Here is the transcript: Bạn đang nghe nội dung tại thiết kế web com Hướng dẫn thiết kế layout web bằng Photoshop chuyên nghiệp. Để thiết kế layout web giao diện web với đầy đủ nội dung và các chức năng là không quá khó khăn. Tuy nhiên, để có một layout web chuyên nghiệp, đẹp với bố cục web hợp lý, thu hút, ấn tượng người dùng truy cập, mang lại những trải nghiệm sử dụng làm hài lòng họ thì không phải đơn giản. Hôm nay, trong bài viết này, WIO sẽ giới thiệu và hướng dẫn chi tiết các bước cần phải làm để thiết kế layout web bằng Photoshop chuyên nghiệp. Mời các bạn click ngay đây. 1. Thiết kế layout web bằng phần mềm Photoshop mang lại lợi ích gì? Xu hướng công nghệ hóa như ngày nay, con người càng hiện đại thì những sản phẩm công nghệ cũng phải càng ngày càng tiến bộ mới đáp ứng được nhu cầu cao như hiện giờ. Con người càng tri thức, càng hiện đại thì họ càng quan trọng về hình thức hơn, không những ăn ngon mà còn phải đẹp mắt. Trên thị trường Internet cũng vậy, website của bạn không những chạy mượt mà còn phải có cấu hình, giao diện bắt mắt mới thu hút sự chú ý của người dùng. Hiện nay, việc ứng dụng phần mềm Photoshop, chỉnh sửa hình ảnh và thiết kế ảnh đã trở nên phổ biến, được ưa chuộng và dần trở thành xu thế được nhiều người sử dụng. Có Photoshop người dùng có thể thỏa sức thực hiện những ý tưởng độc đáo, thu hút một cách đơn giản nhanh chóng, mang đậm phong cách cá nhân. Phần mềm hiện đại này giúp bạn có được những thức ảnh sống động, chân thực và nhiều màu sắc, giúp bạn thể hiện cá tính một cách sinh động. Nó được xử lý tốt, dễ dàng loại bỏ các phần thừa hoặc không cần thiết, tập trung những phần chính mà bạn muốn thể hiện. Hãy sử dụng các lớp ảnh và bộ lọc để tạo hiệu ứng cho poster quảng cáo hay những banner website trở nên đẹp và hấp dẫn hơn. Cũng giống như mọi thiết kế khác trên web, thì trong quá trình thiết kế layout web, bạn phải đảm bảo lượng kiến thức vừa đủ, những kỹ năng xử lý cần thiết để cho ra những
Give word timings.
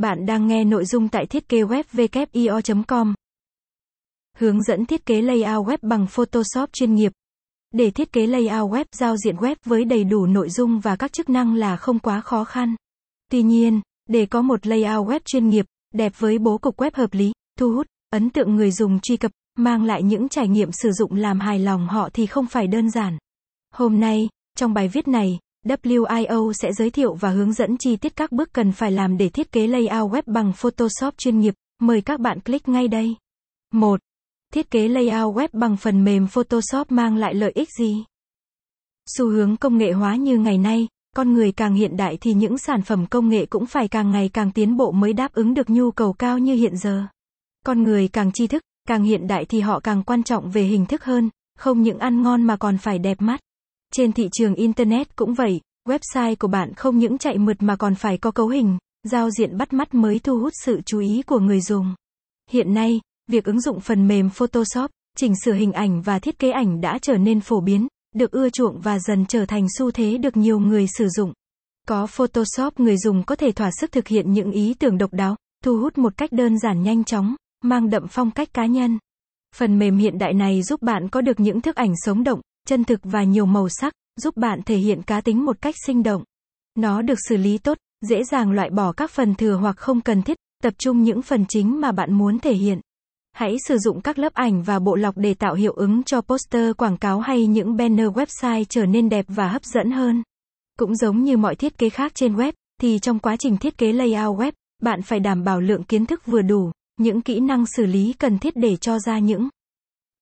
Bạn 0.00 0.26
đang 0.26 0.46
nghe 0.46 0.64
nội 0.64 0.84
dung 0.84 1.08
tại 1.08 1.26
thiết 1.26 1.48
kế 1.48 1.62
web 1.62 2.84
com 2.86 3.14
Hướng 4.36 4.62
dẫn 4.62 4.86
thiết 4.86 5.06
kế 5.06 5.22
layout 5.22 5.66
web 5.66 5.78
bằng 5.82 6.06
Photoshop 6.06 6.72
chuyên 6.72 6.94
nghiệp. 6.94 7.12
Để 7.70 7.90
thiết 7.90 8.12
kế 8.12 8.26
layout 8.26 8.70
web 8.70 8.84
giao 8.92 9.16
diện 9.16 9.36
web 9.36 9.56
với 9.64 9.84
đầy 9.84 10.04
đủ 10.04 10.26
nội 10.26 10.50
dung 10.50 10.80
và 10.80 10.96
các 10.96 11.12
chức 11.12 11.30
năng 11.30 11.54
là 11.54 11.76
không 11.76 11.98
quá 11.98 12.20
khó 12.20 12.44
khăn. 12.44 12.74
Tuy 13.30 13.42
nhiên, 13.42 13.80
để 14.08 14.26
có 14.26 14.42
một 14.42 14.66
layout 14.66 15.08
web 15.08 15.20
chuyên 15.24 15.48
nghiệp, 15.48 15.66
đẹp 15.94 16.12
với 16.18 16.38
bố 16.38 16.58
cục 16.58 16.76
web 16.76 16.90
hợp 16.94 17.14
lý, 17.14 17.32
thu 17.58 17.72
hút, 17.72 17.86
ấn 18.10 18.30
tượng 18.30 18.56
người 18.56 18.70
dùng 18.70 19.00
truy 19.00 19.16
cập, 19.16 19.30
mang 19.58 19.84
lại 19.84 20.02
những 20.02 20.28
trải 20.28 20.48
nghiệm 20.48 20.72
sử 20.72 20.92
dụng 20.92 21.14
làm 21.14 21.40
hài 21.40 21.58
lòng 21.58 21.88
họ 21.88 22.08
thì 22.12 22.26
không 22.26 22.46
phải 22.46 22.66
đơn 22.66 22.90
giản. 22.90 23.18
Hôm 23.74 24.00
nay, 24.00 24.28
trong 24.56 24.74
bài 24.74 24.88
viết 24.88 25.08
này, 25.08 25.38
WIO 25.66 26.52
sẽ 26.52 26.72
giới 26.72 26.90
thiệu 26.90 27.14
và 27.14 27.30
hướng 27.30 27.52
dẫn 27.52 27.76
chi 27.78 27.96
tiết 27.96 28.16
các 28.16 28.32
bước 28.32 28.52
cần 28.52 28.72
phải 28.72 28.92
làm 28.92 29.16
để 29.16 29.28
thiết 29.28 29.52
kế 29.52 29.66
layout 29.66 30.12
web 30.12 30.22
bằng 30.26 30.52
Photoshop 30.52 31.18
chuyên 31.18 31.38
nghiệp. 31.38 31.54
Mời 31.80 32.00
các 32.00 32.20
bạn 32.20 32.40
click 32.40 32.68
ngay 32.68 32.88
đây. 32.88 33.16
1. 33.72 34.00
Thiết 34.52 34.70
kế 34.70 34.88
layout 34.88 35.36
web 35.36 35.48
bằng 35.52 35.76
phần 35.76 36.04
mềm 36.04 36.26
Photoshop 36.26 36.92
mang 36.92 37.16
lại 37.16 37.34
lợi 37.34 37.52
ích 37.54 37.68
gì? 37.78 38.04
Xu 39.16 39.28
hướng 39.28 39.56
công 39.56 39.78
nghệ 39.78 39.92
hóa 39.92 40.16
như 40.16 40.38
ngày 40.38 40.58
nay, 40.58 40.88
con 41.16 41.32
người 41.32 41.52
càng 41.52 41.74
hiện 41.74 41.96
đại 41.96 42.18
thì 42.20 42.32
những 42.32 42.58
sản 42.58 42.82
phẩm 42.82 43.06
công 43.06 43.28
nghệ 43.28 43.46
cũng 43.46 43.66
phải 43.66 43.88
càng 43.88 44.10
ngày 44.10 44.30
càng 44.32 44.52
tiến 44.52 44.76
bộ 44.76 44.92
mới 44.92 45.12
đáp 45.12 45.32
ứng 45.32 45.54
được 45.54 45.70
nhu 45.70 45.90
cầu 45.90 46.12
cao 46.12 46.38
như 46.38 46.54
hiện 46.54 46.76
giờ. 46.76 47.02
Con 47.66 47.82
người 47.82 48.08
càng 48.08 48.32
tri 48.32 48.46
thức, 48.46 48.62
càng 48.88 49.02
hiện 49.02 49.26
đại 49.26 49.44
thì 49.44 49.60
họ 49.60 49.80
càng 49.80 50.02
quan 50.02 50.22
trọng 50.22 50.50
về 50.50 50.62
hình 50.62 50.86
thức 50.86 51.04
hơn, 51.04 51.30
không 51.58 51.82
những 51.82 51.98
ăn 51.98 52.22
ngon 52.22 52.42
mà 52.42 52.56
còn 52.56 52.78
phải 52.78 52.98
đẹp 52.98 53.20
mắt. 53.20 53.40
Trên 53.94 54.12
thị 54.12 54.28
trường 54.32 54.54
Internet 54.54 55.16
cũng 55.16 55.34
vậy, 55.34 55.60
website 55.88 56.36
của 56.38 56.48
bạn 56.48 56.74
không 56.74 56.98
những 56.98 57.18
chạy 57.18 57.38
mượt 57.38 57.56
mà 57.62 57.76
còn 57.76 57.94
phải 57.94 58.18
có 58.18 58.30
cấu 58.30 58.48
hình, 58.48 58.78
giao 59.02 59.30
diện 59.30 59.56
bắt 59.56 59.72
mắt 59.72 59.94
mới 59.94 60.18
thu 60.18 60.38
hút 60.38 60.52
sự 60.64 60.80
chú 60.86 60.98
ý 60.98 61.22
của 61.22 61.38
người 61.38 61.60
dùng. 61.60 61.94
Hiện 62.50 62.74
nay, 62.74 63.00
việc 63.30 63.44
ứng 63.44 63.60
dụng 63.60 63.80
phần 63.80 64.08
mềm 64.08 64.30
Photoshop, 64.30 64.90
chỉnh 65.16 65.34
sửa 65.44 65.52
hình 65.52 65.72
ảnh 65.72 66.02
và 66.02 66.18
thiết 66.18 66.38
kế 66.38 66.50
ảnh 66.50 66.80
đã 66.80 66.98
trở 67.02 67.16
nên 67.16 67.40
phổ 67.40 67.60
biến, 67.60 67.86
được 68.14 68.30
ưa 68.30 68.50
chuộng 68.50 68.80
và 68.80 68.98
dần 68.98 69.26
trở 69.26 69.46
thành 69.46 69.66
xu 69.78 69.90
thế 69.90 70.18
được 70.18 70.36
nhiều 70.36 70.58
người 70.58 70.86
sử 70.98 71.08
dụng. 71.08 71.32
Có 71.88 72.06
Photoshop 72.06 72.80
người 72.80 72.96
dùng 72.96 73.22
có 73.22 73.36
thể 73.36 73.52
thỏa 73.52 73.70
sức 73.80 73.92
thực 73.92 74.08
hiện 74.08 74.32
những 74.32 74.50
ý 74.50 74.74
tưởng 74.74 74.98
độc 74.98 75.12
đáo, 75.12 75.36
thu 75.64 75.78
hút 75.78 75.98
một 75.98 76.16
cách 76.16 76.32
đơn 76.32 76.58
giản 76.58 76.82
nhanh 76.82 77.04
chóng, 77.04 77.34
mang 77.64 77.90
đậm 77.90 78.06
phong 78.08 78.30
cách 78.30 78.48
cá 78.54 78.66
nhân. 78.66 78.98
Phần 79.56 79.78
mềm 79.78 79.96
hiện 79.96 80.18
đại 80.18 80.34
này 80.34 80.62
giúp 80.62 80.82
bạn 80.82 81.08
có 81.08 81.20
được 81.20 81.40
những 81.40 81.60
thức 81.60 81.76
ảnh 81.76 81.92
sống 82.04 82.24
động, 82.24 82.40
chân 82.70 82.84
thực 82.84 83.00
và 83.02 83.22
nhiều 83.22 83.46
màu 83.46 83.68
sắc, 83.68 83.92
giúp 84.16 84.36
bạn 84.36 84.60
thể 84.66 84.76
hiện 84.76 85.02
cá 85.02 85.20
tính 85.20 85.44
một 85.44 85.62
cách 85.62 85.74
sinh 85.86 86.02
động. 86.02 86.24
Nó 86.78 87.02
được 87.02 87.18
xử 87.28 87.36
lý 87.36 87.58
tốt, 87.58 87.78
dễ 88.08 88.24
dàng 88.24 88.52
loại 88.52 88.70
bỏ 88.70 88.92
các 88.92 89.10
phần 89.10 89.34
thừa 89.34 89.54
hoặc 89.54 89.76
không 89.76 90.00
cần 90.00 90.22
thiết, 90.22 90.36
tập 90.62 90.74
trung 90.78 91.02
những 91.02 91.22
phần 91.22 91.44
chính 91.48 91.80
mà 91.80 91.92
bạn 91.92 92.12
muốn 92.12 92.38
thể 92.38 92.54
hiện. 92.54 92.80
Hãy 93.32 93.56
sử 93.68 93.78
dụng 93.78 94.00
các 94.00 94.18
lớp 94.18 94.34
ảnh 94.34 94.62
và 94.62 94.78
bộ 94.78 94.96
lọc 94.96 95.16
để 95.16 95.34
tạo 95.34 95.54
hiệu 95.54 95.72
ứng 95.72 96.02
cho 96.02 96.20
poster 96.20 96.76
quảng 96.76 96.96
cáo 96.96 97.20
hay 97.20 97.46
những 97.46 97.76
banner 97.76 98.06
website 98.06 98.64
trở 98.68 98.86
nên 98.86 99.08
đẹp 99.08 99.24
và 99.28 99.48
hấp 99.48 99.64
dẫn 99.64 99.90
hơn. 99.90 100.22
Cũng 100.78 100.96
giống 100.96 101.22
như 101.22 101.36
mọi 101.36 101.56
thiết 101.56 101.78
kế 101.78 101.88
khác 101.88 102.12
trên 102.14 102.36
web, 102.36 102.52
thì 102.80 102.98
trong 102.98 103.18
quá 103.18 103.36
trình 103.36 103.56
thiết 103.56 103.78
kế 103.78 103.92
layout 103.92 104.38
web, 104.38 104.52
bạn 104.82 105.02
phải 105.02 105.20
đảm 105.20 105.44
bảo 105.44 105.60
lượng 105.60 105.84
kiến 105.84 106.06
thức 106.06 106.26
vừa 106.26 106.42
đủ, 106.42 106.72
những 106.98 107.20
kỹ 107.20 107.40
năng 107.40 107.66
xử 107.66 107.86
lý 107.86 108.12
cần 108.12 108.38
thiết 108.38 108.56
để 108.56 108.76
cho 108.76 108.98
ra 108.98 109.18
những 109.18 109.48